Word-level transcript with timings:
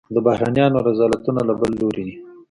د 0.15 0.17
بهرنیانو 0.25 0.77
رذالتونه 0.89 1.41
له 1.49 1.53
بل 1.59 1.71
لوري 1.81 2.03
دي. 2.07 2.15